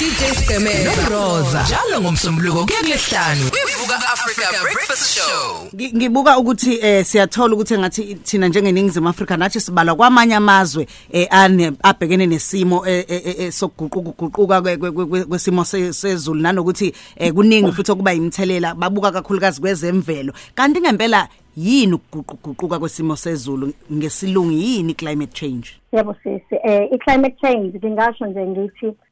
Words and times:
DJ 0.00 0.22
Stemela 0.34 0.92
Roza 1.10 1.62
njalo 1.62 2.00
ngomsombuluko 2.02 2.64
kuya 2.66 2.78
kulesihlanu 2.80 3.40
kwivuka 3.50 3.96
Africa 3.96 4.62
Breakfast 4.62 5.18
Show. 5.18 5.68
Ngi- 5.74 5.96
ngibuka 5.96 6.38
ukuthi 6.38 6.78
eh 6.82 7.04
siyathola 7.04 7.54
ukuthi 7.54 7.74
engathi 7.74 8.14
thina 8.14 8.48
njengeningizimu 8.48 9.08
Afrika 9.08 9.36
nathi 9.36 9.60
sibalwa 9.60 9.94
kwamanye 9.96 10.34
amazwe 10.34 10.86
eh 11.12 11.26
ane 11.30 11.72
abhekene 11.82 12.26
nesimo 12.26 12.86
eh, 12.86 13.04
eh, 13.08 13.22
eh, 13.24 13.34
eh, 13.38 13.52
sokuguquka 13.52 14.12
guquka 14.28 14.60
kwe- 14.60 14.76
kwe- 14.76 14.90
kwe- 15.06 15.24
kwesimo 15.24 15.64
se- 15.64 15.92
sezulu. 15.92 16.40
Nanokuthi 16.40 16.94
eh 17.16 17.32
kuningi 17.32 17.72
futhi 17.72 17.92
okuba 17.92 18.12
imthelela 18.14 18.74
babuka 18.74 19.12
kakhulukazi 19.12 19.60
kwezemvelo. 19.60 20.32
Kanti 20.54 20.80
ngempela 20.80 21.28
yini 21.56 21.92
ukuguquka 21.92 22.78
kwesimo 22.78 23.16
sezulu? 23.16 23.72
Ngesilungu 23.92 24.52
yini 24.52 24.94
climate 24.94 25.32
change? 25.32 25.68
Yebo 25.92 26.14
sisi 26.22 26.54
eh 26.64 26.88
i-climate 26.92 27.36
change 27.40 27.78
ngingasho 27.78 28.26
nje 28.26 28.40
ngithi 28.46 28.86
a- 28.86 28.90
a- 28.90 29.09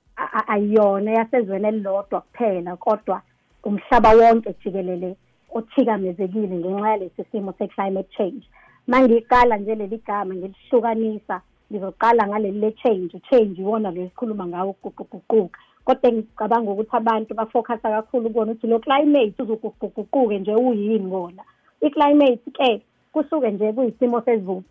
ayiyona 0.48 1.10
yasezweni 1.10 1.68
elilodwa 1.68 2.20
kuphela 2.20 2.77
kodwa 2.77 3.23
umhlaba 3.64 4.10
wonke 4.10 4.55
jikelele 4.64 5.16
othikamezekile 5.55 6.56
ngenxa 6.56 6.88
yalesi 6.91 7.24
simo 7.30 7.52
se-climate 7.59 8.09
change. 8.16 8.45
Mangiqala 8.86 9.56
nje 9.56 9.74
leli 9.74 9.98
gama 10.06 10.34
ngilihlukanisa 10.34 11.41
ngizoqala 11.70 12.28
ngaleli 12.28 12.60
le-change 12.60 13.20
change 13.30 13.60
iwona 13.62 13.91
lo 13.91 14.00
esikhuluma 14.02 14.46
ngawo 14.46 14.70
ukuguquguquka 14.70 15.59
kodwa 15.84 16.12
ngicabanga 16.12 16.70
ukuthi 16.70 16.97
abantu 16.97 17.34
bafocusa 17.34 17.88
kakhulu 17.91 18.28
kubona 18.28 18.52
ukuthi 18.52 18.66
lo 18.66 18.78
climate 18.78 19.42
uzoguquguquke 19.42 20.38
nje 20.38 20.55
uyini 20.55 21.10
kona. 21.10 21.42
I-climate 21.80 22.50
ke 22.56 22.83
kusuke 23.12 23.50
nje 23.50 23.72
kuyisimo 23.72 24.20
sezulu 24.20 24.64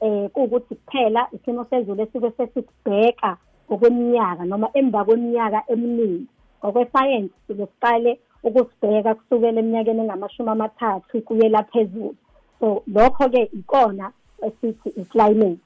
eh 0.00 0.30
kuwukuthi 0.30 0.74
kuphela 0.74 1.28
isimo 1.32 1.64
sezulu 1.64 2.02
esike 2.02 2.30
sesibheka 2.30 3.36
ngokweminyaka 3.66 4.44
noma 4.44 4.68
emva 4.74 5.04
kweminyaka 5.04 5.60
eminingi. 5.72 6.26
Ngokwesayensi 6.60 7.34
siqale 7.46 8.12
ukusibheka 8.46 9.14
kusukela 9.14 9.60
eminyakeni 9.60 10.00
engamashumi 10.02 10.50
amathathu 10.50 11.14
kuyela 11.26 11.62
phezulu. 11.62 12.16
So 12.60 12.82
lokho-ke 12.94 13.42
ikona 13.58 14.12
esithi 14.46 14.88
i-climate. 15.00 15.60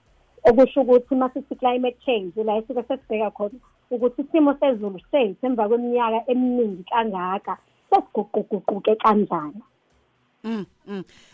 Okusho 0.48 0.81
ukuthi 0.81 1.15
uma 1.15 1.29
sithi 1.33 1.55
climate 1.55 1.98
change 2.06 2.45
la 2.45 2.56
esike 2.56 2.83
sesibheka 2.89 3.31
khona 3.31 3.59
ukuthi 3.91 4.23
isimo 4.23 4.55
sezulu 4.61 5.01
sethu 5.11 5.47
emva 5.47 5.69
kweminyaka 5.69 6.31
eminingi 6.31 6.84
kangaka 6.91 7.59
sesiguquguquke 7.91 8.95
kanjani. 8.97 9.62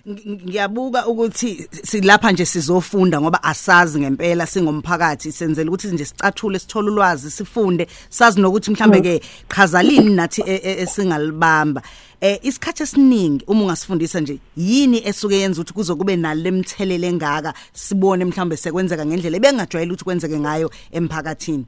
Ngiyabuka 0.08 1.06
ukuthi 1.06 1.68
silapha 1.72 2.32
nje 2.32 2.44
sizofunda 2.44 3.20
ngoba 3.20 3.42
asazi 3.42 4.00
ngempela 4.00 4.46
singomphakathi. 4.46 5.32
Senzela 5.32 5.70
ukuthi 5.70 5.88
nje 5.88 6.04
sicathule 6.04 6.58
sithole 6.58 6.90
ulwazi 6.90 7.30
sifunde. 7.30 7.86
Sazi 8.08 8.40
nokuthi 8.40 8.70
mhlambe 8.70 9.00
ke 9.00 9.20
qhazalini 9.48 10.14
nathi 10.14 10.42
e- 10.46 10.60
e- 10.64 10.82
esingalibamba 10.82 11.82
eh 12.20 12.38
isikhathi 12.42 12.82
esiningi 12.82 13.44
uma 13.46 13.62
ungasifundisa 13.62 14.20
nje 14.20 14.38
yini 14.56 15.02
esuke 15.08 15.36
yenza 15.36 15.60
ukuthi 15.60 15.74
kuze 15.74 15.94
kube 15.94 16.16
nalemthelele 16.16 17.06
engaka? 17.06 17.54
Sibone 17.72 18.24
mhlambe 18.24 18.56
sekwenzeka 18.56 19.06
ngendlela 19.06 19.36
ebengajwayele 19.36 19.92
ukuthi 19.92 20.04
kwenzeke 20.04 20.38
ngayo 20.38 20.70
emphakathini. 20.92 21.66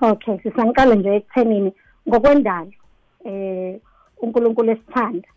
Okay 0.00 0.38
sisanqala 0.42 0.94
nje 0.94 1.16
ekuthenini 1.16 1.72
ngokwendalo 2.08 2.72
eh 3.24 3.80
uNkulunkulu 4.22 4.70
esithanda. 4.72 5.28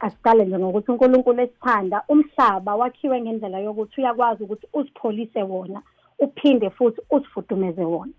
Asiqale 0.00 0.44
nje 0.44 0.58
ngokuthi 0.58 0.90
uNkulunkulu 0.90 1.40
esithanda 1.42 2.02
umhlaba 2.08 2.76
wakhiwe 2.80 3.20
ngendlela 3.20 3.58
yokuthi 3.58 4.00
uyakwazi 4.00 4.42
ukuthi 4.42 4.66
usipholise 4.72 5.42
wona 5.42 5.80
uphinde 6.18 6.70
futhi 6.70 7.00
usifudumeze 7.10 7.84
wona. 7.84 8.12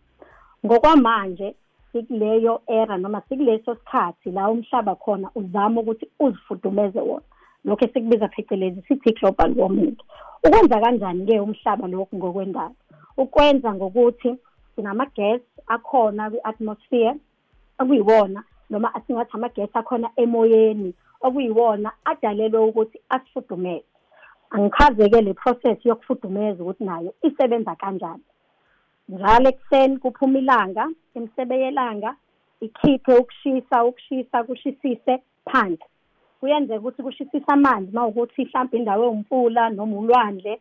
Ngokwamanje 0.66 1.56
sikuleyo 1.92 2.62
era 2.68 2.98
noma 2.98 3.22
sikuleso 3.22 3.76
sikhathi 3.76 4.32
la 4.32 4.50
umhlaba 4.50 4.96
khona 4.96 5.32
uzama 5.36 5.82
ukuthi 5.82 6.06
uzifudumeze 6.20 7.00
wona. 7.00 7.26
Lokho 7.66 7.86
esikubiza 7.86 8.28
phecelezi 8.28 8.82
sithi 8.88 9.12
global 9.12 9.54
warming. 9.58 9.98
Ukwenza 10.44 10.80
kanjani 10.80 11.26
ke 11.26 11.40
umhlaba 11.40 11.88
lokhu 11.88 12.16
ngokwendalo 12.18 12.76
ukwenza 13.18 13.74
ngokuthi 13.74 14.36
sinama-gas 14.76 15.42
akhona 15.68 16.30
kwi-atmosphere 16.30 17.16
okuyiwona 17.80 18.44
noma 18.70 18.96
asingathi 18.96 19.32
ama-gas 19.34 19.70
akhona 19.74 20.10
emoyeni 20.16 20.94
okuyiwona 21.22 21.90
adalelwe 22.06 22.60
ukuthi 22.70 22.98
asifudumeze 23.10 23.90
angichaze-ke 24.50 25.22
le 25.22 25.34
process 25.34 25.86
yokufudumeza 25.86 26.64
ukuthi 26.64 26.84
nayo 26.84 27.14
isebenza 27.28 27.76
kanjani. 27.76 28.24
Njalo 29.10 29.50
ekuseni 29.50 29.98
kuphuma 29.98 30.40
ilanga 30.40 30.84
imisebe 31.16 31.56
yelanga 31.64 32.16
ikhiphe 32.62 33.14
ukushisa 33.22 33.86
ukushisa 33.86 34.44
kushisise 34.44 35.14
phansi. 35.46 35.84
Kuyenzeka 36.40 36.80
ukuthi 36.80 37.04
kushisise 37.04 37.46
amanzi 37.48 37.92
uma 37.92 38.08
ukuthi 38.08 38.46
mhlawumbe 38.46 38.78
indawo 38.78 39.04
ewumfula 39.06 39.70
noma 39.70 39.98
ulwandle 39.98 40.54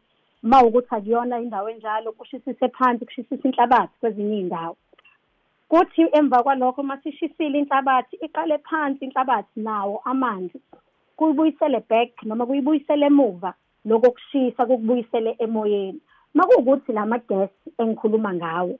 uma 0.42 0.62
ukuthi 0.64 0.94
akuyona 0.94 1.40
indawo 1.40 1.70
enjalo 1.70 2.12
kushisise 2.12 2.68
phansi 2.68 3.04
kushisise 3.04 3.48
inhlabathi 3.48 3.94
kwezinye 4.00 4.36
iy'ndawo. 4.36 4.76
Kuthi 5.68 6.02
emva 6.12 6.42
kwalokho 6.42 6.80
uma 6.80 6.96
sishisile 7.02 7.58
inhlabathi 7.58 8.16
iqale 8.16 8.58
phansi 8.58 9.04
inhlabathi 9.04 9.60
nawo 9.60 10.00
amanzi 10.04 10.58
kuyibuyisele 11.16 11.80
back 11.90 12.22
noma 12.22 12.46
kuyibuyisele 12.46 13.06
emuva 13.06 13.54
lokho 13.84 14.10
kushisa 14.10 14.66
kukubuyisele 14.66 15.36
emoyeni. 15.38 16.00
Uma 16.34 16.46
kuwukuthi 16.46 16.92
la 16.92 17.06
ma-gas 17.06 17.50
engikhuluma 17.78 18.34
ngawo 18.34 18.78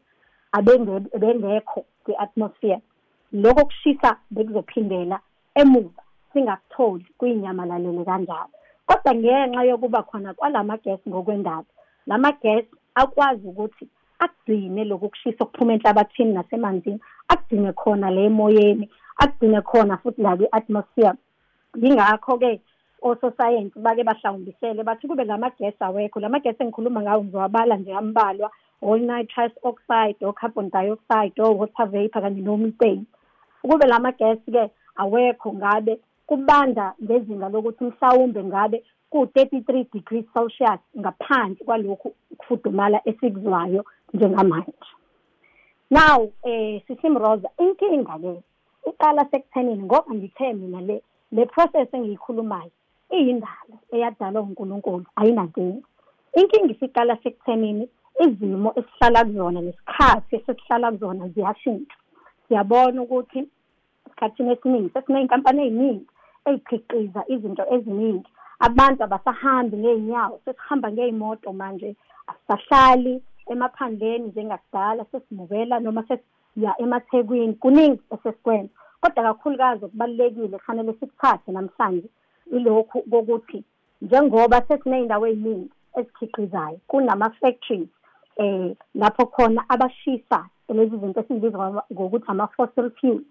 abenge- 0.53 1.10
ebengekho 1.16 1.84
kwi-atmosphere 2.04 2.81
lokho 3.32 3.65
kushisa 3.65 4.16
bekuzophindela 4.31 5.20
emuva 5.55 6.03
singakutholi 6.32 7.06
kuyinyamalale 7.19 8.05
kanjalo. 8.05 8.50
Kodwa 8.87 9.15
ngenxa 9.15 9.65
yokuba 9.65 10.03
khona 10.03 10.34
kwalama-gas 10.34 11.00
ngokwendalo 11.09 11.66
lama-gas 12.06 12.65
akwazi 12.94 13.47
ukuthi 13.49 13.88
akugcine 14.18 14.84
lokhu 14.84 15.08
kushisa 15.08 15.44
okuphuma 15.44 15.72
enhlabathini 15.72 16.32
nasemanzini 16.32 17.00
akugcine 17.28 17.72
khona 17.72 18.10
le 18.10 18.24
emoyeni 18.26 18.88
akugcine 19.18 19.60
khona 19.62 19.96
futhi 20.02 20.22
la 20.22 20.36
kwi-atmosphere. 20.36 21.14
Yingakho-ke 21.82 22.60
ososayensi 23.02 23.78
bake 23.78 24.04
bahlawumbisele 24.04 24.82
bathi 24.84 25.08
kube 25.08 25.24
lama-gas 25.24 25.74
awekho. 25.80 26.20
Lama-gas 26.20 26.60
engikhuluma 26.60 27.02
ngawo 27.02 27.24
ngizowabala 27.24 27.76
nje 27.76 27.94
ambalwa 27.94 28.50
o-nitrous 28.82 29.52
oxide 29.62 30.22
o-carbon 30.22 30.70
dioxide 30.70 31.42
o-water 31.42 31.86
vapor 31.86 32.22
kanye 32.22 32.40
no-methane 32.42 33.04
ukube 33.64 33.86
lama-gas-ke 33.86 34.70
awekho 34.96 35.52
ngabe 35.52 35.98
kubanda 36.26 36.94
ngezinga 37.02 37.48
lokuthi 37.48 37.84
mhlawumbe 37.84 38.44
ngabe 38.44 38.82
ku-thirty-three 39.10 39.86
degrees 39.92 40.26
celsius 40.34 40.80
ngaphansi 40.98 41.64
kwalokhu 41.64 42.14
ukufudumala 42.30 43.00
esikuzwayo. 43.08 43.84
Njengamanje. 44.14 44.72
Now 45.91 46.32
eh 46.42 46.82
sisimroza 46.86 47.48
inkinga-ke 47.58 48.42
iqala 48.88 49.24
sekuthenini 49.30 49.82
ngoba 49.82 50.14
ngithe 50.14 50.52
mina 50.52 50.80
le 50.80 51.02
le 51.32 51.46
process 51.46 51.88
engiyikhulumayo 51.92 52.70
iyindalo 53.10 53.74
eyadalwa 53.92 54.42
uNkulunkulu 54.42 55.06
ayinankinga. 55.16 55.86
Inkinga 56.38 56.72
isiqala 56.74 57.16
sekuthenini 57.22 57.88
izimo 58.24 58.72
esihlala 58.78 59.24
kuzona 59.24 59.60
nesikhathi 59.60 60.36
esihlala 60.36 60.92
kuzona 60.92 61.28
ziyashintsha. 61.28 61.96
Siyabona 62.48 63.02
ukuthi 63.02 63.40
esikhathini 64.06 64.52
esiningi 64.52 64.90
sesiney'nkampani 64.94 65.62
ey'ningi 65.62 66.06
ey'khiqiza 66.48 67.22
izinto 67.34 67.64
eziningi. 67.75 68.30
Abantu 68.66 69.00
abasahambi 69.04 69.76
ngey'nyawo 69.76 70.40
sesihamba 70.44 70.88
ngey'moto 70.92 71.52
manje 71.52 71.96
asisahlali 72.30 73.14
emaphandleni 73.53 74.26
njengakudala 74.28 75.04
sesimukela 75.10 75.81
noma 75.81 76.03
sesiya 76.09 76.75
emathekwini 76.82 77.54
kuningi 77.54 78.00
esesikwenza. 78.14 78.72
Kodwa 79.00 79.22
kakhulukazi 79.25 79.84
okubalulekile 79.84 80.58
kufanele 80.58 80.93
sikuthathe 80.93 81.52
namhlanje 81.52 82.08
ilokhu 82.56 83.02
kokuthi 83.11 83.64
njengoba 84.02 84.58
sesiney'ndawo 84.69 85.26
ey'ningi 85.26 85.70
ezikhiqizayo 85.99 86.78
kunama-factories 86.88 87.88
eh 88.43 88.76
lapho 88.94 89.26
khona 89.26 89.61
abashisa 89.69 90.40
lezi 90.69 90.96
zinto 91.00 91.20
esizibiza 91.20 91.82
ngokuthi 91.93 92.26
ama-fossil 92.28 92.90
fuels. 92.99 93.26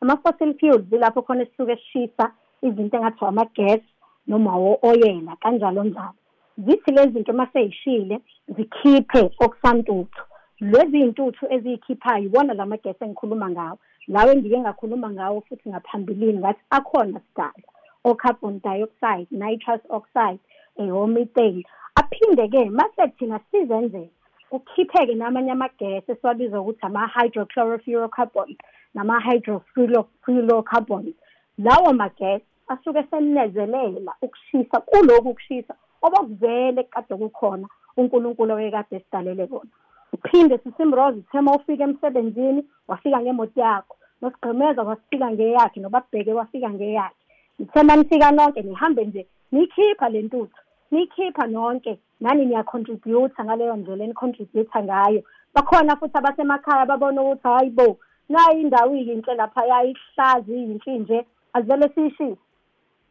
Ama-fossil 0.00 0.54
fuels 0.58 0.92
ilapho 0.92 1.22
khona 1.22 1.42
esisuke 1.42 1.76
sishisa 1.76 2.24
izinto 2.62 2.96
engathiwa 2.96 3.28
ama-gas 3.28 3.82
noma 4.26 4.56
o-oyela 4.56 5.36
kanjalo 5.42 5.84
njalo. 5.84 6.21
Zithi 6.64 6.90
lezi 6.90 7.12
zinto 7.12 7.32
uma 7.32 7.46
sey'shile 7.52 8.16
zikhiphe 8.56 9.22
okusantuthu 9.44 10.22
lezi 10.60 10.96
y'ntuthu 11.02 11.44
eziyikhiphayo 11.54 12.24
ibona 12.26 12.54
la 12.54 12.66
magesi 12.66 13.04
engikhuluma 13.04 13.50
ngawo. 13.50 13.78
Lawo 14.08 14.32
engike 14.32 14.58
ngakhuluma 14.60 15.10
ngawo 15.10 15.40
futhi 15.46 15.68
ngaphambilini 15.68 16.38
ngathi 16.38 16.62
akhona 16.70 17.20
sidala 17.26 17.62
o-carbon 18.04 18.60
dioxide 18.64 19.26
nitrous 19.30 19.80
oxide 19.88 20.40
eh, 20.78 20.96
o-methane 20.96 21.64
aphinde-ke 22.00 22.70
mase 22.70 23.08
thina 23.18 23.40
sizenzela 23.50 24.08
kukhipheke 24.50 25.14
namanye 25.14 25.52
ama-gas 25.52 26.08
esiwabiza 26.08 26.60
ukuthi 26.60 26.86
ama-hydrochlorofluorocarbons 26.86 28.58
nama-hydrofluorocarbons 28.94 31.14
lawo 31.58 31.92
ma-gas 31.92 32.42
asuke 32.68 33.02
senezelela 33.10 34.14
ukushisa 34.22 34.80
kulokhu 34.80 35.30
ukushisa 35.30 35.74
obakuvele 36.02 36.82
kade 36.92 37.14
kukhona 37.16 37.66
uNkulunkulu 37.96 38.54
oyekade 38.54 38.96
esidalele 38.96 39.46
kona. 39.46 39.70
Uphinde 40.12 40.58
sisimrozi 40.58 41.18
uthema 41.18 41.54
ufika 41.54 41.84
emsebenzini 41.84 42.64
wafika 42.88 43.20
ngemoto 43.20 43.60
yakho. 43.60 43.96
Nosigqemeza 44.22 44.82
wasifika 44.82 45.30
ngeyakhe 45.30 45.80
nobabheke 45.80 46.32
wafika 46.32 46.70
ngeyakhe. 46.70 47.22
Nithema 47.58 47.96
nifika 47.96 48.30
nonke 48.30 48.62
nihambe 48.62 49.04
nje 49.04 49.26
niyikhipha 49.52 50.08
le 50.08 50.22
ntuthu 50.22 50.58
niyikhipha 50.90 51.46
nonke. 51.46 51.98
Nani 52.20 52.46
niyacontribute 52.46 53.44
ngaleyo 53.44 53.76
ndlela 53.76 54.04
enicontribute 54.04 54.82
ngayo. 54.82 55.22
Bakhona 55.54 55.96
futhi 55.96 56.18
abasemakhaya 56.18 56.86
babona 56.86 57.22
ukuthi 57.22 57.48
hayi 57.48 57.70
bo 57.70 57.98
nayi 58.28 58.60
indawo 58.60 58.94
iyinhle 58.96 59.34
lapha 59.34 59.64
yayihlazi 59.66 60.52
iyinhle 60.54 60.98
nje 60.98 61.26
azivele 61.52 61.88
siyishise 61.88 62.36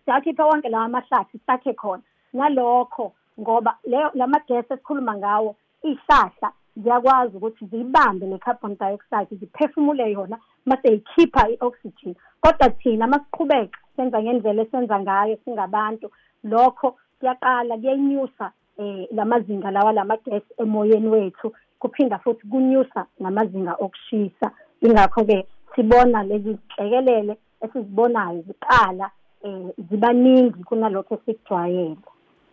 siyakhipha 0.06 0.46
wonke 0.46 0.70
lawa 0.70 0.88
mahlathi 0.90 1.40
sakhe 1.46 1.74
khona. 1.74 2.04
Ngalokho 2.36 3.14
ngoba 3.40 3.78
leyo 3.84 4.12
lamagesi 4.14 4.74
esikhuluma 4.74 5.16
ngawo 5.18 5.56
ihlahla 5.84 6.52
ziyakwazi 6.78 7.38
ukuthi 7.38 7.66
ziyibambe 7.66 8.26
le 8.28 8.38
carbon 8.38 8.78
dioxide 8.80 9.36
ziphefumule 9.40 10.12
yona 10.12 10.38
mase 10.66 10.92
yikhipha 10.92 11.50
i-oxygen. 11.50 12.16
Kodwa 12.42 12.70
thina 12.70 13.08
masiqhubeka 13.08 13.80
senza 13.96 14.24
ngendlela 14.24 14.62
esenza 14.62 15.00
ngayo 15.00 15.38
singabantu 15.44 16.12
lokho 16.44 16.96
kuyaqala 17.20 17.78
kuyenyusa 17.78 18.52
eh 18.78 19.08
lamazinga 19.12 19.72
lawa 19.72 19.92
lamagesi 19.92 20.52
emoyeni 20.58 21.08
wethu 21.08 21.54
kuphinda 21.80 22.20
futhi 22.20 22.48
kunyusa 22.48 23.06
namazinga 23.20 23.74
okushisa. 23.74 24.52
Ingakho 24.82 25.26
ke 25.26 25.48
sibona 25.76 26.24
lezi 26.24 26.54
zinhlekelele 26.54 27.38
esizibonayo 27.62 28.42
ziqala 28.48 29.12
eh 29.44 29.68
zibaningi 29.90 30.64
kunalokho 30.64 31.14
esikujwayele. 31.16 31.98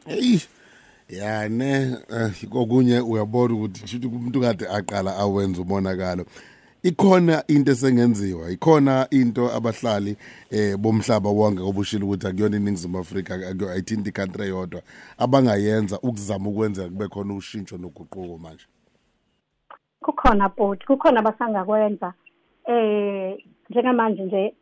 Hey 0.06 0.39
ya 1.09 1.49
ne 1.49 1.97
kokunye 2.50 3.00
uyabona 3.00 3.55
ukuthi 3.55 3.81
kusho 3.81 3.97
ukuthi 3.97 4.17
umuntu 4.17 4.41
kade 4.41 4.69
aqala 4.69 5.17
awenza 5.17 5.62
umonakalo. 5.62 6.27
Ikhona 6.83 7.45
into 7.49 7.73
esengenziwa 7.73 8.50
ikhona 8.50 9.09
into 9.11 9.50
abahlali 9.50 10.17
eh 10.50 10.77
bomhlaba 10.77 11.31
wonke 11.31 11.62
obushilo 11.62 12.06
ukuthi 12.06 12.27
akuyona 12.27 12.56
iningizimu 12.56 12.99
Afrika 12.99 13.35
ayithinta 13.35 14.11
country 14.12 14.49
yodwa 14.49 14.83
abangayenza 15.19 15.99
ukuzama 16.01 16.49
ukwenza 16.49 16.89
kube 16.89 17.09
khona 17.09 17.35
ushintsho 17.35 17.79
noguquko 17.79 18.39
manje. 18.39 18.67
Kukhona 20.01 20.49
bot 20.49 20.85
kukhona 20.85 21.21
abasangakwenza. 21.21 22.12
Eh 22.67 23.37
njengamanje 23.71 24.23
nje 24.23 24.55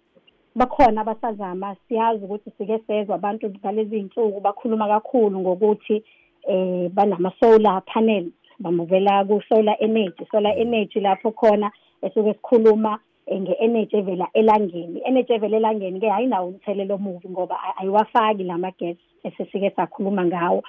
bakhona 0.57 1.01
abasazama 1.01 1.77
siyazi 1.89 2.25
ukuthi 2.25 2.51
sike 2.59 2.79
sezwe 2.87 3.15
abantu 3.15 3.51
ngalezi 3.51 3.99
insuku 3.99 4.41
bakhuluma 4.41 4.89
kakhulu 4.89 5.41
ngokuthi 5.41 6.05
eh 6.49 6.89
banama 6.89 7.33
solar 7.41 7.83
panels 7.85 8.33
bamuvela 8.59 9.25
ku 9.29 9.43
solar 9.49 9.77
energy. 9.81 10.25
Solar 10.31 10.55
energy 10.59 11.01
lapho 11.01 11.31
khona 11.33 11.71
esuke 12.03 12.35
sikhuluma 12.35 12.99
nge-energy 13.29 13.97
evela 13.97 14.29
elangeni. 14.35 15.03
Energy 15.05 15.33
evela 15.33 15.57
elangeni 15.57 16.01
ke 16.01 16.11
ayinawo 16.11 16.49
umthelelo 16.49 16.95
omubi 16.95 17.29
ngoba 17.29 17.57
ayiwafaki 17.79 18.45
lama 18.45 18.73
gas 18.79 18.97
esesike 19.25 19.71
sakhuluma 19.77 20.25
ngawo. 20.25 20.63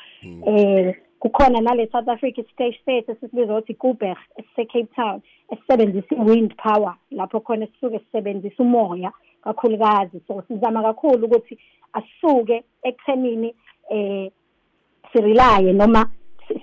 Eh 0.45 0.95
kukhona 1.19 1.61
nale 1.61 1.87
South 1.91 2.09
Africa 2.09 2.43
stage 2.53 2.79
set 2.85 3.09
esisibiza 3.09 3.53
ukuthi 3.53 3.73
Kuberg 3.73 4.17
ese 4.35 4.65
Cape 4.65 4.89
Town 4.95 5.21
esebenzisa 5.51 6.15
wind 6.15 6.55
power. 6.57 6.95
Lapho 7.11 7.39
khona 7.39 7.67
sisuke 7.67 7.99
sisebenzisa 7.99 8.63
umoya. 8.63 9.11
Kakhulukazi. 9.47 10.21
So 10.27 10.43
sizama 10.47 10.81
kakhulu 10.81 11.25
ukuthi 11.25 11.57
asuke 11.93 12.63
ekuthenini 12.83 13.55
eh 13.89 14.31
sirelaye 15.13 15.73
noma 15.73 16.09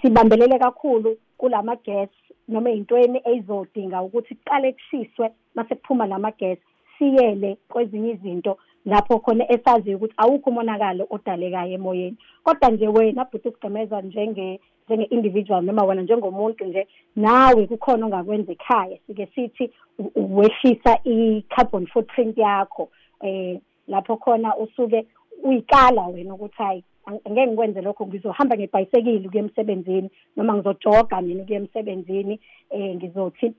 sibambelele 0.03 0.59
kakhulu 0.59 1.17
kulama 1.39 1.77
gas 1.77 2.11
noma 2.49 2.71
intweni 2.71 3.23
ezodinga 3.25 4.03
ukuthi 4.03 4.35
kuqale 4.35 4.73
kushiswe 4.73 5.31
mase 5.55 5.75
kuphuma 5.75 6.07
lama 6.07 6.31
gas 6.31 6.59
siyele 6.99 7.57
kwezinye 7.69 8.11
izinto. 8.11 8.59
Lapho 8.85 9.19
khona 9.19 9.53
esaziyo 9.53 9.97
ukuthi 9.97 10.15
awukho 10.17 10.51
umonakalo 10.51 11.07
odalekayo 11.11 11.73
emoyeni. 11.73 12.17
Kodwa 12.45 12.71
nje 12.71 12.89
wena 12.89 13.25
bhuti 13.25 13.51
sigqemeza 13.51 14.01
njenge 14.03 14.61
njenge 14.89 15.05
individual 15.05 15.63
noma 15.65 15.85
wena 15.85 16.03
njengomuntu 16.03 16.65
nje 16.65 16.87
nawe 17.17 17.67
kukhona 17.67 18.07
ongakwenza 18.07 18.53
ekhaya. 18.53 18.99
Sike 19.07 19.27
sithi 19.35 19.71
wehlisa 20.17 20.99
i-carbon 21.05 21.87
footprint 21.87 22.39
yakho. 22.39 22.89
Eh 23.21 23.61
lapho 23.89 24.17
khona 24.17 24.57
usuke 24.57 25.07
uyikala 25.43 26.07
wena 26.07 26.35
ukuthi 26.35 26.57
hayi 26.57 26.85
angeke 27.07 27.47
ngikwenze 27.47 27.81
lokho 27.81 28.07
ngizohamba 28.07 28.57
ngebhayisekili 28.57 29.29
kuye 29.29 29.43
emsebenzini 29.43 30.11
noma 30.37 30.55
ngizojoga 30.55 31.21
mina 31.21 31.45
kuye 31.45 31.57
emsebenzini. 31.59 32.41
Eh 32.71 32.95
ngizothi 32.97 33.55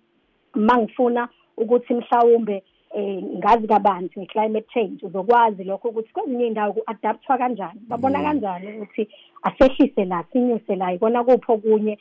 mangifuna 0.56 1.30
ukuthi 1.58 1.94
mhlawumbe 1.94 2.64
eh 2.94 3.24
ngazi 3.24 3.68
kabanzi 3.68 4.20
ngeclimate 4.20 4.68
change 4.74 5.06
uzokwazi 5.06 5.64
lokho 5.64 5.90
ukuthi 5.90 6.14
kwezinye 6.14 6.48
indawo 6.48 6.74
ku-adaptwa 6.74 7.38
kanjani 7.38 7.80
babona 7.88 8.24
kanjani 8.24 8.68
ukuthi 8.78 9.08
asehlise 9.44 10.06
la 10.06 10.24
sinyuse 10.32 10.76
la 10.76 10.94
ikona 10.94 11.24
kupho 11.24 11.54
okunye 11.54 11.98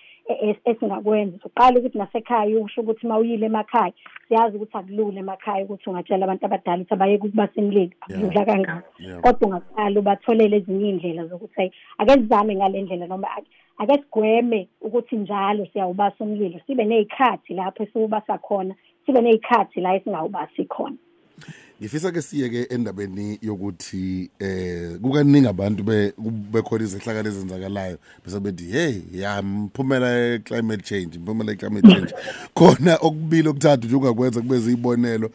esingakwenza. 0.64 1.38
Uqala 1.44 1.78
ukuthi 1.78 1.98
nasekhaya 1.98 2.58
usho 2.60 2.80
ukuthi 2.80 3.06
mawuyile 3.06 3.46
emakhaya 3.46 3.92
siyazi 4.28 4.56
ukuthi 4.56 4.76
akulula 4.78 5.20
emakhaya 5.20 5.64
ukuthi 5.64 5.90
ungatshela 5.90 6.24
abantu 6.24 6.46
abadala 6.46 6.82
ukuthi 6.82 6.94
abayeke 6.94 7.26
ukuba 7.26 7.48
semlilo 7.54 7.92
akudlula 8.00 8.44
kangako 8.44 8.88
kodwa 9.22 9.48
ungaqala 9.48 10.00
ubatholele 10.00 10.56
ezinye 10.56 10.88
iy'ndlela 10.88 11.26
zokuthi 11.26 11.56
hayi 11.56 11.72
ake 11.98 12.12
sizame 12.12 12.56
ngale 12.56 12.82
ndlela 12.82 13.06
noma 13.06 13.28
ake 13.78 13.94
sigweme 14.02 14.68
ukuthi 14.80 15.16
njalo 15.16 15.66
siyawubasa 15.66 16.24
umlilo 16.24 16.60
sibe 16.66 16.84
ney'khathi 16.84 17.54
lapho 17.54 17.82
esiwubasa 17.82 18.38
khona 18.38 18.74
sibe 19.06 19.20
ney'khathi 19.20 19.80
la 19.80 19.96
esingawubasi 19.96 20.64
khona 20.64 20.96
ngifisa 21.80 22.12
ke 22.12 22.22
siye 22.22 22.48
ke 22.48 22.74
endabeni 22.74 23.38
yokuthi 23.42 24.30
eh 24.40 24.96
kukaningi 25.02 25.48
abantu 25.48 25.82
bekhona 26.52 26.84
izehlakalo 26.84 27.28
ezenzakalayo. 27.28 27.98
Bese 28.24 28.40
bethi 28.40 28.64
hey 28.72 29.02
ya 29.12 29.42
mphumela 29.42 30.38
climate 30.38 30.82
change 30.82 31.18
mphumela 31.18 31.54
climate 31.54 31.88
change. 31.88 32.14
Khona 32.54 32.96
okubili 33.00 33.48
okuthathu 33.48 33.86
nje 33.86 33.96
ungakwenza 33.96 34.40
kube 34.40 34.58
zibonelo 34.58 35.30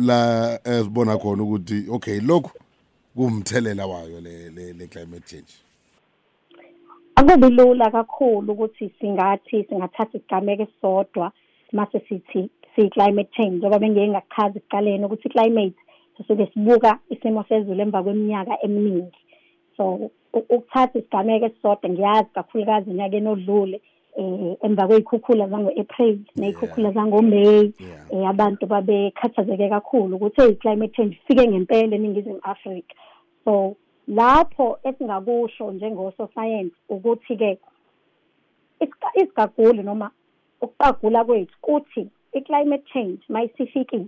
la 0.00 0.60
esibona 0.64 1.18
khona 1.18 1.42
ukuthi 1.42 1.86
okay 1.90 2.20
lokhu 2.20 2.50
kumthelela 3.16 3.86
wayo 3.86 4.20
le 4.20 4.72
le 4.72 4.86
climate 4.86 5.26
change. 5.26 5.52
Akubi 7.14 7.50
lula 7.50 7.90
kakhulu 7.90 8.52
ukuthi 8.52 8.92
singathi 9.00 9.64
singathatha 9.64 10.18
isigameko 10.18 10.62
esisodwa 10.62 11.32
mase 11.72 12.00
sithi 12.08 12.50
si-climate 12.74 13.30
change 13.36 13.56
njengoba 13.56 13.78
bengeke 13.78 14.08
ngakuchaza 14.08 14.58
ekuqaleni 14.58 15.04
ukuthi 15.04 15.28
i-climate 15.28 15.78
sisuke 16.16 16.46
sibuka 16.52 16.98
isimo 17.10 17.44
sezulu 17.48 17.82
emva 17.82 18.02
kweminyaka 18.02 18.62
eminingi. 18.64 19.20
So 19.76 20.10
ukuthatha 20.32 20.98
isigameko 20.98 21.46
esisodwa 21.46 21.90
ngiyazi 21.90 22.30
kakhulukazi 22.34 22.90
enyakeni 22.90 23.28
odlule 23.28 23.80
eh 24.16 24.56
emva 24.62 24.86
kwey'khukhula 24.88 25.48
zango-april 25.48 26.18
ney'khukhula 26.36 26.92
zangomeyi 26.92 27.74
um 28.10 28.26
abantu 28.26 28.66
babekhathazeke 28.66 29.68
kakhulu 29.68 30.16
ukuthi 30.16 30.40
eyi-climate 30.42 30.94
change 30.96 31.16
ifike 31.16 31.48
ngempela 31.48 31.96
eningizimu 31.96 32.40
afrika. 32.42 32.94
So 33.44 33.76
lapho 34.08 34.78
esingakusho 34.84 35.72
njengososayensi 35.72 36.76
ukuthi-ke 36.88 37.58
isigaguli 39.14 39.82
noma 39.82 40.10
ukuqagula 40.60 41.24
kwethu 41.24 41.56
kuthi 41.60 42.08
i-climate 42.32 42.84
change 42.92 43.20
mayisifikile 43.28 44.06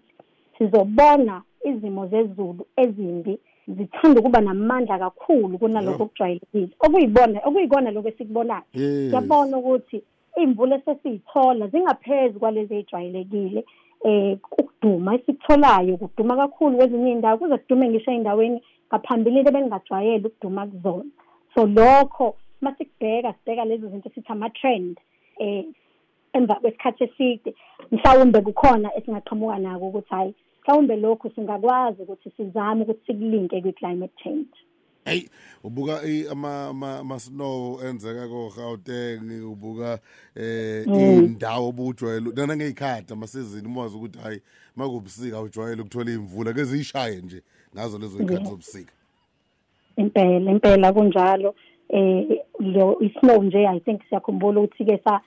sizobona 0.59 1.43
izimo 1.65 2.07
zezulu 2.07 2.67
ezimbi 2.77 3.39
zithanda 3.69 4.21
ukuba 4.21 4.41
namandla 4.41 4.99
kakhulu 4.99 5.59
kunalokho 5.59 6.03
okujwayelekile. 6.03 6.69
Okuyibona 6.81 7.41
okuyikona 7.45 7.91
lokho 7.91 8.09
esikubonayo. 8.09 8.65
Siyabona 8.75 9.59
ukuthi 9.59 10.03
iy'mvula 10.41 10.77
esesiyithola 10.77 11.67
zingaphezu 11.69 12.39
kwalezi 12.39 12.75
ey'jwayelekile 12.75 13.65
eh 14.05 14.39
ukuduma 14.59 15.15
esikutholayo 15.15 15.97
kuduma 15.97 16.37
kakhulu 16.37 16.77
kwezinye 16.77 17.11
iy'ndawo 17.11 17.39
kuze 17.39 17.57
kudume 17.59 17.89
ngisho 17.89 18.11
ey'ndaweni 18.11 18.59
ngaphambilini 18.89 19.49
ebengingajwayele 19.49 20.27
ukuduma 20.29 20.67
kuzona. 20.67 21.11
So 21.55 21.67
lokho 21.67 22.37
masikubheka 22.61 23.33
sibheka 23.33 23.65
lezi 23.65 23.89
zinto 23.89 24.11
sithi 24.15 24.33
ama-trend 24.33 24.97
eh 25.39 25.65
emva 26.35 26.55
kwesikhathi 26.55 27.05
eside 27.05 27.55
mhlawumbe 27.93 28.41
kukhona 28.41 28.91
esingaqhamuka 28.97 29.59
nako 29.59 29.89
ukuthi 29.89 30.11
hayi 30.11 30.35
mhlawumbe 30.63 30.97
lokhu 30.97 31.31
singakwazi 31.35 32.03
ukuthi 32.03 32.31
sizame 32.37 32.83
ukuthi 32.83 33.07
sikulinke 33.07 33.61
kwi-climate 33.63 34.15
change. 34.25 34.49
Hey 35.05 35.23
ubuka 35.65 36.03
i- 36.05 36.29
ama 36.31 36.67
ama 36.67 36.99
ama 36.99 37.21
snow 37.21 37.81
enzeka 37.85 38.29
ko 38.29 38.53
Gauteng 38.57 39.45
ubuka 39.53 39.99
eh 40.37 40.87
indawo 40.87 41.69
obujwayele 41.69 42.31
nana 42.37 42.57
ngeyikhathi 42.57 43.13
amasizini 43.13 43.67
umazi 43.69 43.97
ukuthi 43.97 44.19
hayi 44.19 44.41
makubusika 44.77 45.41
ujwayele 45.41 45.83
ukuthola 45.83 46.11
imvula 46.11 46.53
ke 46.53 46.65
zishaye 46.65 47.17
nje 47.21 47.43
ngazo 47.75 47.99
lezo 47.99 48.23
ikhathi 48.23 48.45
zobusika. 48.45 48.93
Impela 49.97 50.51
impela 50.51 50.93
kunjalo 50.93 51.55
eh 51.89 52.41
lo 52.61 52.97
isnow 53.01 53.43
nje 53.43 53.67
i 53.69 53.81
think 53.81 54.03
siyakhumbula 54.09 54.61
ukuthi 54.61 54.85
ke 54.85 54.99
sa 55.05 55.21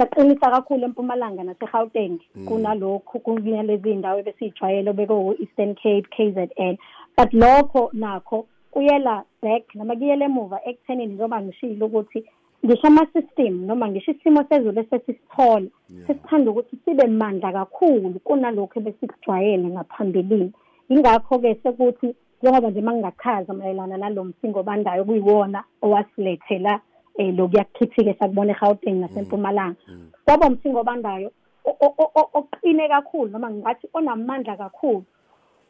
saqinisa 0.00 0.50
kakhulu 0.50 0.84
empumalanga 0.84 1.44
naseGauteng. 1.44 2.18
Kunalokho 2.48 3.18
kunye 3.18 3.62
lezi 3.62 3.90
indawo 3.92 4.22
besijwayele 4.22 4.92
beko 4.92 5.34
Eastern 5.38 5.74
Cape 5.74 6.08
KZN 6.16 6.76
but 7.16 7.32
lokho 7.32 7.90
nakho 7.92 8.46
kuyela 8.72 9.24
back 9.42 9.74
noma 9.74 9.96
kuyele 9.96 10.24
emuva 10.24 10.60
ekuthenini 10.64 11.14
njengoba 11.14 11.42
ngishilo 11.42 11.86
ukuthi 11.86 12.24
ngisho 12.64 12.86
ama-system 12.86 13.66
noma 13.66 13.88
ngisho 13.88 14.12
isimo 14.12 14.44
sezulu 14.48 14.80
esesisithola 14.80 15.68
sesithanda 16.06 16.50
ukuthi 16.50 16.76
sibe 16.84 17.06
mandla 17.06 17.52
kakhulu 17.52 18.20
kunalokho 18.24 18.80
ebesikujwayele 18.80 19.68
ngaphambilini. 19.68 20.52
Ingakho-ke 20.88 21.54
sekuthi 21.62 22.14
njengoba 22.42 22.70
nje 22.70 22.80
mangingachaza 22.80 23.52
mayelana 23.52 23.96
nalo 23.96 24.24
msingo 24.24 24.62
bandayo 24.62 25.04
kuyiwona 25.04 25.64
owasilethela 25.82 26.80
um 27.18 27.36
lokuya 27.36 27.64
kukhithike 27.64 28.14
sakubona 28.18 28.52
eGauteng 28.52 29.00
nasempumalanga 29.00 29.76
kwaba 30.24 30.46
umsingo 30.46 30.82
bandayo 30.82 31.30
o- 31.64 31.76
o- 31.86 31.94
o- 31.98 32.12
o- 32.20 32.30
oqine 32.38 32.88
kakhulu 32.88 33.30
noma 33.32 33.50
ngingathi 33.50 33.86
onamandla 33.94 34.56
kakhulu 34.56 35.04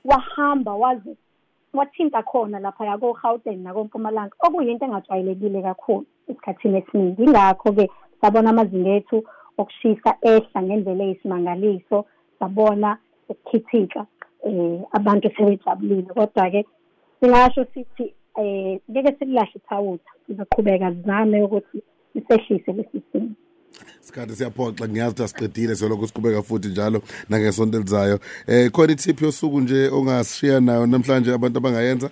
wahamba 0.04 0.74
waze 0.74 1.16
wathinta 1.74 2.22
khona 2.22 2.58
lapha 2.58 2.84
yako 2.84 3.16
Gauteng 3.22 3.62
nakompumalanga 3.62 4.34
okuyinto 4.40 4.84
engajwayelekile 4.84 5.62
kakhulu 5.62 6.06
esikhathini 6.28 6.78
esiningi 6.78 7.22
ingakho-ke 7.24 7.90
sabona 8.20 8.50
amazinga 8.50 8.90
ethu 8.98 9.18
okushisa 9.58 10.10
ehla 10.22 10.62
ngendlela 10.62 11.04
eyisimangaliso 11.04 11.98
sabona 12.38 12.98
ukukhithika 13.28 14.06
eh 14.46 14.80
abantu 14.92 15.30
sebejabulile 15.36 16.10
kodwa-ke 16.16 16.66
singasho 17.20 17.64
sithi 17.74 18.14
eh 18.38 18.78
ngeke 18.90 19.10
sikulahle 19.18 19.56
ithawutha 19.56 20.10
sizoqhubeka 20.26 20.92
sizame 20.94 21.42
ukuthi 21.42 21.82
sisehlise 22.12 22.72
lesi 22.72 23.02
simo. 23.12 23.30
Isikhathi 24.02 24.32
siyaphoxa 24.32 24.88
ngiyazi 24.88 25.10
ukuthi 25.10 25.22
asiqedile 25.22 25.74
solokhu 25.74 26.06
siqhubeka 26.06 26.42
futhi 26.42 26.68
njalo 26.68 27.02
nangesonto 27.28 27.78
elizayo. 27.78 28.18
Eh 28.46 28.70
khona 28.70 28.92
itip 28.92 29.22
yosuku 29.22 29.60
nje 29.60 29.88
ongashiya 29.88 30.60
nayo 30.60 30.86
namhlanje 30.86 31.32
abantu 31.32 31.58
abangayenza? 31.58 32.10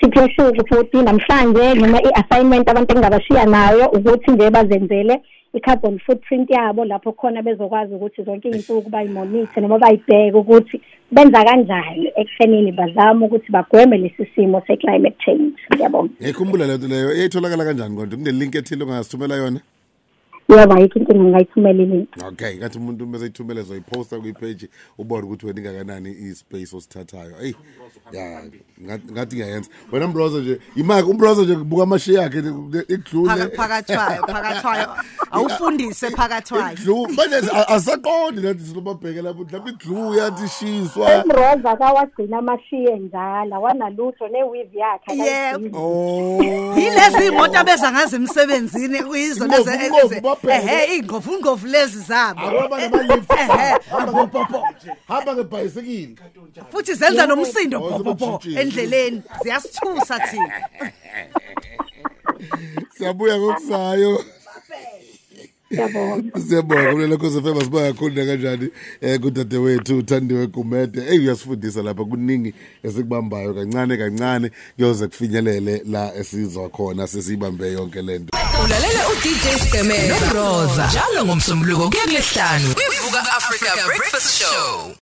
Siphosuku 0.00 0.62
futhi 0.68 1.02
namhlanje 1.02 1.74
noma 1.74 1.98
i-assignment 2.08 2.68
abantu 2.68 2.92
engingabashiya 2.92 3.46
nayo 3.46 3.84
ukuthi 3.96 4.30
nje 4.30 4.50
bazenzele 4.50 5.22
i-carbon 5.56 5.98
footprint 5.98 6.50
yabo 6.50 6.84
lapho 6.84 7.12
khona 7.12 7.42
bezokwazi 7.42 7.94
ukuthi 7.94 8.22
zonke 8.22 8.48
iy'nsuku 8.48 8.90
bayimonithe 8.90 9.60
noma 9.60 9.78
bayibheke 9.78 10.36
ukuthi 10.36 10.80
benza 11.10 11.44
kanjani 11.44 12.12
ekuthenini 12.16 12.72
bazame 12.72 13.24
ukuthi 13.26 13.52
bagweme 13.52 13.96
lesi 13.96 14.26
simo 14.34 14.62
se-climate 14.66 15.16
change. 15.24 15.56
Ngiyabonga. 15.74 16.12
Ngiyikhumbula 16.20 16.66
lento 16.66 16.88
leyo 16.88 17.12
eyitholakala 17.12 17.64
kanjani 17.64 17.96
konje 17.96 18.16
kunelink 18.16 18.54
ethile 18.54 18.84
ongasithumela 18.84 19.36
yona? 19.36 19.60
Yebo 20.48 20.74
ayikho 20.74 20.98
inkinga 20.98 21.20
ngingayithumela 21.24 21.82
ilink 21.82 22.08
okay 22.28 22.58
kathi 22.58 22.78
umuntu 22.78 23.06
bese 23.06 23.26
ithumele 23.26 23.62
zoyiposta 23.62 24.18
kwi-page 24.20 24.68
ubone 24.98 25.24
ukuthi 25.24 25.46
wena 25.46 25.60
ingakanani 25.60 26.10
i-space 26.10 26.76
osithathayo. 26.76 27.34
Eyi 27.42 27.56
ya 28.12 28.42
ngathi 28.82 29.12
ngathi 29.12 29.36
ngiyayenza. 29.36 29.70
Wena 29.92 30.06
mbrozo 30.08 30.40
nje 30.40 30.58
imaki 30.76 31.08
umbrozo 31.10 31.42
nje 31.44 31.54
kubuka 31.56 31.82
amashiya 31.82 32.22
yakhe 32.22 32.38
ikudlule. 32.38 33.32
Phaka- 33.32 33.56
phakathwayo 33.56 34.22
phakathwayo 34.26 34.86
awufundise 35.30 36.10
phakathwayo 36.10 36.72
Idlu 36.72 37.08
manje 37.16 37.36
a- 37.54 37.68
asaqondi 37.68 38.40
nathi 38.42 38.60
silobabheke 38.64 39.22
lapho 39.22 39.44
mhlawumbe 39.44 39.70
idlu 39.70 40.14
yathi 40.14 40.44
ishiswa 40.44 41.14
emroza 41.14 41.76
kawagcina 41.76 42.38
amashiye 42.38 42.96
njala 42.98 43.58
wanalutho 43.58 44.28
newivi 44.28 44.78
yakhe 44.78 45.12
Yebo. 45.12 45.26
akayigcini. 45.26 45.70
oh. 45.74 46.74
Yilezi 46.78 47.26
imoto 47.28 47.58
abeza 47.58 47.92
ngazo 47.92 48.16
emsebenzini 48.16 48.98
kuyizo 49.02 49.44
Ingqovu, 49.44 49.70
lezi 49.70 49.84
ingqovu, 49.86 50.14
lezi- 50.14 50.20
babheke. 50.20 50.35
Ehe 50.48 50.96
ingqovu 50.96 51.32
ingqovu 51.34 51.66
lezi 51.66 52.00
zabo 52.00 52.40
Akwaba 52.40 52.80
nama-lift. 52.80 53.30
Ehe, 53.32 53.78
Hamba 53.90 54.12
bo- 54.12 54.26
bo- 54.26 54.46
bo. 54.50 54.62
hamba 55.08 55.34
ngebhayisikili 55.34 56.16
futhi 56.72 56.94
zenza 56.94 57.26
nomsindo 57.26 57.78
Oh, 57.78 57.90
bo- 57.90 57.98
bo- 58.04 58.14
bo, 58.14 58.26
zibajijile. 58.26 58.60
endleleni 58.60 59.22
ziyasithusa 59.42 60.18
thina 60.20 60.68
siyabuya 62.98 63.38
ngokuzayo 63.38 64.24
Ngiyabonga. 65.72 66.40
siyabonga 66.40 66.92
kulela 66.92 67.16
khosi 67.16 67.40
fm 67.42 67.60
sibaya 67.60 67.92
kakhulu 67.92 68.14
nakanjani 68.14 68.68
um 69.02 69.18
kudade 69.18 69.56
wethu 69.56 69.98
uthandiwe 69.98 70.46
gumede 70.46 71.00
eyi 71.08 71.18
uyasifundisa 71.18 71.82
lapha 71.82 72.04
kuningi 72.04 72.54
esikubambayo 72.84 73.54
kancane 73.54 73.96
kancane 73.96 74.50
kuyoze 74.76 75.06
kufinyelele 75.08 75.82
la 75.86 76.14
esizwa 76.14 76.68
khona 76.68 77.06
sesiyibambe 77.06 77.72
yonke 77.72 78.02
le 78.02 78.18
nto 78.18 78.38
ulalela 78.64 79.08
udj 79.08 79.46
sgemela 79.62 80.20
noroza 80.20 80.86
njalo 80.86 81.24
ngomsombuluko 81.24 81.90
kuya 81.90 82.04
kulesihlanu 82.04 82.74
kwivuka 82.74 83.20
africa 83.36 83.86
breakfast 83.86 84.38
show. 84.38 84.92